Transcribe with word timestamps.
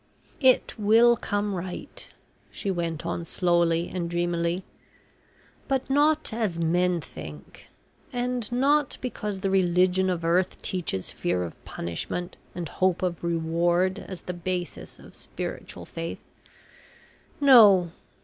"It 0.39 0.73
will 0.79 1.15
come 1.15 1.53
right," 1.53 2.09
she 2.49 2.71
went 2.71 3.05
on 3.05 3.23
slowly 3.23 3.87
and 3.87 4.09
dreamily, 4.09 4.63
"but 5.67 5.87
not 5.91 6.33
as 6.33 6.57
men 6.57 6.99
think, 6.99 7.67
and 8.11 8.51
not 8.51 8.97
because 8.99 9.41
the 9.41 9.51
religion 9.51 10.09
of 10.09 10.25
earth 10.25 10.59
teaches 10.63 11.11
fear 11.11 11.43
of 11.43 11.63
punishment 11.65 12.35
and 12.55 12.67
hope 12.67 13.03
of 13.03 13.23
reward 13.23 13.99
as 14.07 14.21
the 14.23 14.33
basis 14.33 14.97
of 14.97 15.13
spiritual 15.13 15.85
faith. 15.85 16.23
No. 17.39 17.91